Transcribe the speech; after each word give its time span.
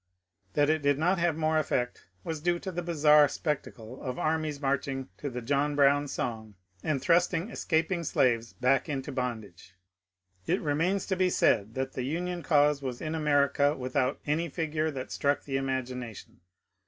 That 0.53 0.71
it 0.71 0.81
did 0.81 0.97
not 0.97 1.19
have 1.19 1.37
more 1.37 1.59
effect 1.59 2.07
was 2.23 2.41
due 2.41 2.57
to 2.61 2.71
the 2.71 2.81
bizarre 2.81 3.27
specta 3.27 3.71
cle 3.71 4.01
of 4.01 4.17
armies 4.17 4.59
marching 4.59 5.09
to 5.19 5.29
the 5.29 5.43
John 5.43 5.75
Brown 5.75 6.07
song 6.07 6.55
and 6.83 6.99
thrust 6.99 7.35
ing 7.35 7.51
escaping 7.51 8.03
slaves 8.03 8.51
back 8.53 8.89
into 8.89 9.11
bondage. 9.11 9.75
It 10.47 10.59
remains 10.59 11.05
to 11.05 11.15
be 11.15 11.29
said 11.29 11.75
that 11.75 11.93
the 11.93 12.01
Union 12.01 12.41
cause 12.41 12.81
was 12.81 12.99
in 12.99 13.13
America 13.13 13.77
without 13.77 14.19
any 14.25 14.49
figure 14.49 14.89
that 14.89 15.11
struck 15.11 15.43
the 15.43 15.57
imagination. 15.57 16.39